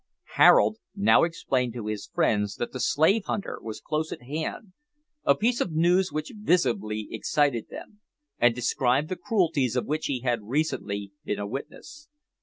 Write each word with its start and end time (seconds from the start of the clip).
Harold 0.33 0.77
now 0.95 1.23
explained 1.23 1.73
to 1.75 1.85
his 1.85 2.07
friends 2.11 2.55
that 2.55 2.71
the 2.73 2.79
slave 2.79 3.25
hunter 3.25 3.59
was 3.61 3.79
close 3.79 4.11
at 4.11 4.23
hand 4.23 4.73
a 5.25 5.35
piece 5.35 5.61
of 5.61 5.73
news 5.73 6.11
which 6.11 6.33
visibly 6.41 7.07
excited 7.11 7.67
them, 7.69 7.99
and 8.39 8.55
described 8.55 9.09
the 9.09 9.15
cruelties 9.15 9.75
of 9.75 9.85
which 9.85 10.07
he 10.07 10.21
had 10.21 10.39
recently 10.41 11.11
been 11.23 11.37
a 11.37 11.45
witness. 11.45 12.07